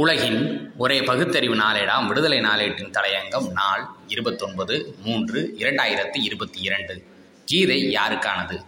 உலகின் 0.00 0.72
ஒரே 0.76 1.02
பகுத்தறிவு 1.02 1.54
நாளேடாம் 1.54 2.06
விடுதலை 2.06 2.38
நாளேட்டின் 2.38 2.92
தலையங்கம் 2.92 3.50
நாள் 3.52 3.86
இருபத்தொன்பது 4.06 4.94
மூன்று 5.04 5.54
இரண்டாயிரத்தி 5.58 6.16
இருபத்தி 6.22 6.60
இரண்டு. 6.60 7.02
கீதை 7.44 7.96
யாருக்கானது? 7.98 8.62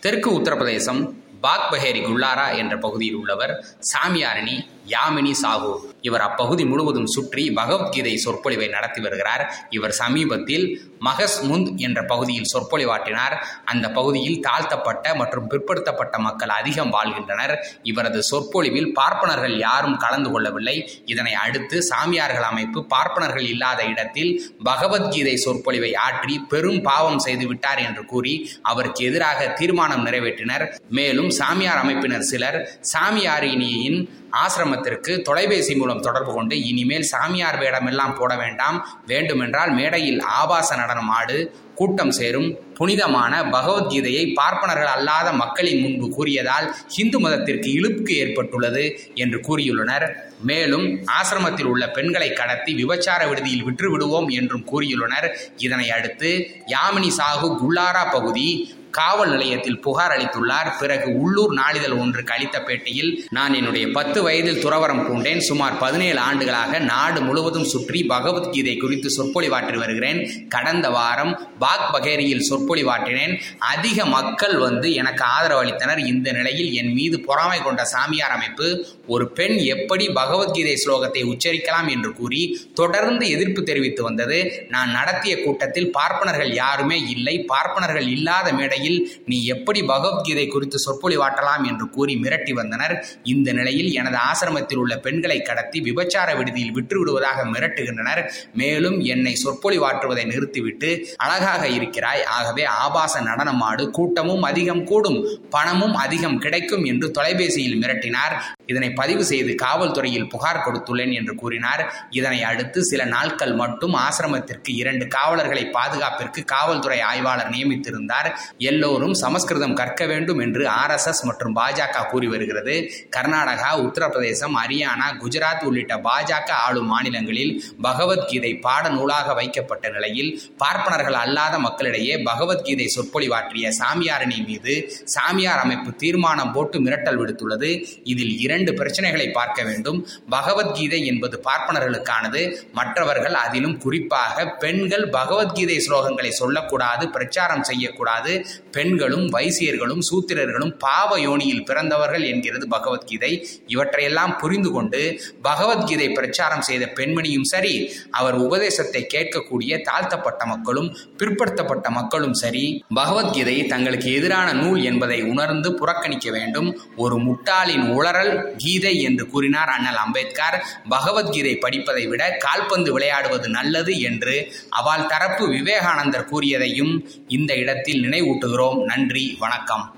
தெற்கு 0.00 0.40
உத்தரப்பிரதேசம் 0.40 1.14
பாக்பஹேரி 1.46 2.02
குல்லாரா 2.08 2.46
என்ற 2.62 2.74
பகுதியில் 2.84 3.18
உள்ளவர் 3.22 3.54
சாமியாரணி 3.92 4.56
யாமினி 4.92 5.32
சாகு. 5.42 5.72
இவர் 6.08 6.22
அப்பகுதி 6.26 6.64
முழுவதும் 6.64 7.08
சுற்றி 7.14 7.42
பகவத்கீதை 7.58 8.14
சொற்பொழிவை 8.16 8.68
நடத்தி 8.68 9.00
வருகிறார். 9.04 9.42
இவர் 9.76 9.94
சமீபத்தில் 10.00 10.64
மகஸ் 10.98 11.36
முந்த் 11.48 11.68
என்ற 11.86 12.00
பகுதியில் 12.12 12.48
சொற்பொழிவாற்றினார். 12.52 13.36
அந்த 13.64 13.86
பகுதியில் 13.98 14.40
தாழ்த்தப்பட்ட 14.46 15.14
மற்றும் 15.20 15.46
பிற்படுத்தப்பட்ட 15.52 16.18
மக்கள் 16.18 16.48
அதிகம் 16.48 16.90
வாழ்கின்றனர். 16.96 17.54
இவரது 17.82 18.22
சொற்பொழிவில் 18.30 18.90
பார்ப்பனர்கள் 18.98 19.56
யாரும் 19.58 19.96
கலந்து 19.96 20.30
கொள்ளவில்லை. 20.30 20.76
இதனை 21.04 21.34
அடுத்து 21.44 21.78
சாமியார்கள் 21.90 22.48
அமைப்பு 22.50 22.82
பார்ப்பனர்கள் 22.94 23.46
இல்லாத 23.52 23.80
இடத்தில் 23.92 24.32
பகவத்கீதை 24.70 25.36
சொற்பொழிவை 25.36 25.92
ஆற்றி 26.06 26.36
பெரும் 26.54 26.82
பாவம் 26.88 27.22
செய்துவிட்டார் 27.26 27.82
என்று 27.86 28.04
கூறி 28.14 28.34
அவருக்கு 28.72 29.04
எதிராக 29.10 29.48
தீர்மானம் 29.60 30.06
நிறைவேற்றினர். 30.08 30.66
மேலும் 31.00 31.29
சாமியார் 31.30 31.80
அமைப்பினர் 31.82 32.28
சிலர் 32.30 32.58
சாமியாரினியின் 32.92 34.08
ஆசிரமத்திற்கு 34.42 35.22
தொலைபேசி 35.22 35.76
மூலம் 35.76 36.00
தொடர்பு 36.00 36.32
கொண்டு 36.34 36.64
இனிமேல் 36.64 37.02
சாமியார் 37.02 37.58
வேடமெல்லாம் 37.58 38.16
போட 38.18 38.36
வேண்டாம் 38.36 38.86
வேண்டுமென்றால் 39.06 39.70
மேடையில் 39.70 40.20
ஆபாச 40.20 40.76
நடனம் 40.76 41.08
ஆடு 41.08 41.54
கூட்டம் 41.74 42.10
சேரும். 42.10 42.58
புனிதமான 42.74 43.42
பகவத்கீதையை 43.42 44.32
பார்ப்பனர்கள் 44.34 44.86
அல்லாத 44.86 45.32
மக்களின் 45.32 45.80
முன்பு 45.80 46.06
கூறியதால் 46.08 46.74
இந்து 46.96 47.20
மதத்திற்கு 47.20 47.72
இழுப்பு 47.72 48.12
ஏற்பட்டுள்ளது 48.14 48.84
என்று 49.14 49.40
கூறியுள்ளனர். 49.48 50.06
மேலும் 50.42 51.00
ஆசிரமத்தில் 51.20 51.64
உள்ள 51.64 51.90
பெண்களை 51.90 52.32
கடத்தி 52.32 52.74
விபச்சார 52.74 53.28
விடுதியில் 53.28 53.64
விற்றுவிடுவோம் 53.64 54.28
என்றும் 54.28 54.66
கூறியுள்ளனர். 54.72 55.28
இதனை 55.56 55.90
அடுத்து 55.90 56.32
யாமினி 56.66 57.10
சாகு 57.18 57.50
குல்லாரா 57.62 58.04
பகுதி 58.12 58.74
காவல் 58.98 59.30
நிலையத்தில் 59.30 59.80
புகார் 59.84 60.14
அளித்துள்ளார். 60.14 60.70
பிறகு 60.80 61.08
உள்ளூர் 61.22 61.52
நாளிதழ் 61.60 61.96
ஒன்றுக்கு 62.02 62.32
அளித்த 62.36 62.58
பேட்டியில் 62.68 63.10
நான் 63.36 63.54
என்னுடைய 63.54 63.86
பத்து 63.96 64.18
வயதில் 64.22 64.62
துறவரம் 64.64 65.02
பூண்டேன். 65.06 65.42
சுமார் 65.48 65.78
பதினேழு 65.78 66.18
ஆண்டுகளாக 66.18 66.78
நாடு 66.92 67.20
முழுவதும் 67.20 67.68
சுற்றி 67.72 68.02
பகவத்கீதை 68.04 68.74
குறித்து 68.76 69.10
சொற்பொழிவாற்றி 69.16 69.76
வருகிறேன். 69.82 70.20
கடந்த 70.48 70.86
வாரம் 70.90 71.32
பாக் 71.58 71.88
பகேரியில் 71.94 72.46
சொற்பொழிவாற்றினேன். 72.50 73.34
அதிக 73.58 74.04
மக்கள் 74.16 74.56
வந்து 74.58 74.88
எனக்கு 74.94 75.24
ஆதரவு 75.24 75.62
அளித்தனர். 75.64 76.02
இந்த 76.12 76.28
நிலையில் 76.32 76.72
என் 76.72 76.92
மீது 76.92 77.18
பொறாமை 77.20 77.60
கொண்ட 77.62 77.84
சாமியார் 77.84 78.36
அமைப்பு 78.38 78.68
ஒரு 79.06 79.26
பெண் 79.38 79.56
எப்படி 79.76 80.08
பகவத்கீதை 80.20 80.76
ஸ்லோகத்தை 80.84 81.24
உச்சரிக்கலாம்? 81.32 81.88
என்று 81.94 82.12
கூறி 82.12 82.42
தொடர்ந்து 82.74 83.24
எதிர்ப்பு 83.28 83.62
தெரிவித்து 83.62 84.02
வந்தது. 84.02 84.38
நான் 84.68 84.90
நடத்திய 84.90 85.34
கூட்டத்தில் 85.44 85.92
பார்ப்பனர்கள் 85.98 86.52
யாருமே 86.54 87.00
இல்லை. 87.14 87.36
பார்ப்பனர்கள் 87.54 88.08
இல்லாத 88.16 88.52
மேடை 88.52 88.79
நிலையில் 88.80 89.22
நீ 89.26 89.44
எப்படி 89.44 89.80
பகவத்கீதை 89.82 90.46
குறித்து 90.46 90.78
சொற்பொழிவாட்டலாம் 90.84 91.64
என்று 91.68 91.86
கூறி 91.90 92.14
மிரட்டி 92.14 92.52
வந்தனர். 92.52 92.94
இந்த 93.24 93.52
நிலையில் 93.52 93.90
எனது 93.92 94.18
ஆசிரமத்தில் 94.28 94.80
உள்ள 94.82 94.94
பெண்களை 94.96 95.42
கடத்தி 95.42 95.80
விபச்சார 95.80 96.28
விடுதியில் 96.36 96.72
விற்று 96.72 96.98
விடுவதாக 96.98 97.44
மிரட்டுகின்றனர். 97.44 98.22
மேலும் 98.54 98.98
என்னை 99.12 99.34
சொற்பொழிவாற்றுவதை 99.44 100.24
நிறுத்திவிட்டு 100.26 100.90
அழகாக 101.16 101.68
இருக்கிறாய். 101.68 102.24
ஆகவே 102.24 102.64
ஆபாச 102.64 103.20
நடனமாடு 103.20 103.90
கூட்டமும் 103.90 104.42
அதிகம் 104.42 104.84
கூடும் 104.84 105.20
பணமும் 105.50 105.94
அதிகம் 105.94 106.38
கிடைக்கும் 106.38 106.84
என்று 106.84 107.10
தொலைபேசியில் 107.10 107.80
மிரட்டினார். 107.82 108.36
இதனை 108.70 108.90
பதிவு 109.00 109.24
செய்து 109.30 109.52
காவல்துறையில் 109.64 110.28
புகார் 110.32 110.62
கொடுத்துள்ளேன் 110.66 111.14
என்று 111.18 111.34
கூறினார். 111.42 111.82
இதனை 112.18 112.40
அடுத்து 112.50 112.78
சில 112.90 113.02
நாட்கள் 113.14 113.54
மட்டும் 113.62 113.94
ஆசிரமத்திற்கு 114.06 114.70
இரண்டு 114.82 115.04
காவலர்களை 115.16 115.64
பாதுகாப்பிற்கு 115.76 116.42
காவல்துறை 116.54 116.98
ஆய்வாளர் 117.10 117.52
நியமித்திருந்தார். 117.54 118.28
எல்லோரும் 118.70 119.14
சமஸ்கிருதம் 119.22 119.76
கற்க 119.80 120.02
வேண்டும் 120.12 120.40
என்று 120.46 120.62
ஆர்எஸ்எஸ் 120.80 121.22
மற்றும் 121.30 121.56
பாஜக 121.60 122.04
கூறி 122.12 122.28
வருகிறது. 122.34 122.74
கர்நாடகா 123.16 123.70
உத்தரப்பிரதேசம் 123.86 124.56
ஹரியானா 124.60 125.08
குஜராத் 125.22 125.64
உள்ளிட்ட 125.68 125.94
பாஜக 126.08 126.50
ஆளும் 126.66 126.90
மாநிலங்களில் 126.92 127.52
பகவத்கீதை 127.86 128.52
பாட 128.66 128.84
நூலாக 128.96 129.34
வைக்கப்பட்ட 129.38 129.86
நிலையில் 129.96 130.30
பார்ப்பனர்கள் 130.62 131.18
அல்லாத 131.22 131.54
மக்களிடையே 131.66 132.14
பகவத்கீதை 132.28 132.86
சொற்பொழிவாற்றிய 132.96 133.66
சாமியாரணி 133.80 134.38
மீது 134.48 134.74
சாமியார் 135.14 135.62
அமைப்பு 135.64 135.90
தீர்மானம் 136.02 136.52
போட்டு 136.54 136.78
மிரட்டல் 136.84 137.20
விடுத்துள்ளது. 137.20 137.70
இதில் 138.12 138.34
இரண்டு 138.46 138.58
இரண்டு 138.60 138.72
பிரச்சனைகளை 138.80 139.32
பார்க்க 139.32 139.62
வேண்டும். 139.62 140.06
பகவத்கீதை 140.28 141.06
என்பது 141.06 141.42
பார்ப்பனர்களுக்கானது. 141.48 142.40
மற்றவர்கள் 142.72 143.34
அதிலும் 143.34 143.76
குறிப்பாக 143.78 144.46
பெண்கள் 144.62 145.08
பகவத்கீதை 145.08 145.76
ஸ்லோகங்களை 145.86 146.28
சொல்லக்கூடாது 146.28 147.08
பிரச்சாரம் 147.08 147.62
செய்யக்கூடாது. 147.62 148.32
பெண்களும் 148.70 149.26
வைசியர்களும் 149.32 150.02
சூத்திரர்களும் 150.08 150.74
பாவ 150.78 151.18
யோனியில் 151.18 151.64
பிறந்தவர்கள் 151.64 152.22
என்கிறது 152.22 152.68
பகவத்கீதை. 152.68 153.32
இவற்றையெல்லாம் 153.66 154.38
புரிந்து 154.38 154.70
கொண்டு 154.70 155.00
பகவத்கீதை 155.42 156.08
பிரச்சாரம் 156.12 156.60
செய்த 156.60 156.84
பெண்மணியும் 156.98 157.48
சரி 157.52 157.74
அவர் 158.10 158.34
உபதேசத்தை 158.34 159.06
கேட்கக்கூடிய 159.14 159.82
தாழ்த்தப்பட்ட 159.82 160.44
மக்களும் 160.44 160.90
பிற்படுத்தப்பட்ட 161.18 161.88
மக்களும் 161.90 162.36
சரி 162.42 162.64
பகவத்கீதை 162.94 163.56
தங்களுக்கு 163.66 164.08
எதிரான 164.18 164.48
நூல் 164.52 164.82
என்பதை 164.82 165.18
உணர்ந்து 165.22 165.68
புறக்கணிக்க 165.74 166.28
வேண்டும். 166.30 166.68
ஒரு 166.96 167.16
முட்டாளின் 167.26 167.86
உளறல் 167.98 168.32
கீதை 168.56 169.02
என்று 169.02 169.28
கூறினார் 169.28 169.68
அண்ணல் 169.68 169.96
அம்பேத்கர். 169.96 170.64
பகவத்கீதை 170.88 171.56
படிப்பதை 171.56 172.06
விட 172.06 172.36
கால்பந்து 172.38 172.92
விளையாடுவது 172.92 173.48
நல்லது 173.48 174.00
என்று 174.00 174.52
அவள் 174.70 175.06
தரப்பு 175.06 175.48
விவேகானந்தர் 175.48 176.28
கூறியதையும் 176.32 177.00
இந்த 177.28 177.54
இடத்தில் 177.54 178.02
நினைவூட்டுகிறோம். 178.02 178.84
நன்றி 178.84 179.36
வணக்கம். 179.38 179.94